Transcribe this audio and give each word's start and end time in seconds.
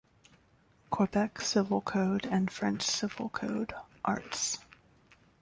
Quebec 0.89 1.39
Civil 1.41 1.79
Code 1.81 2.25
and 2.25 2.49
French 2.49 2.81
Civil 2.81 3.29
Code, 3.29 3.71
arts. 4.03 4.57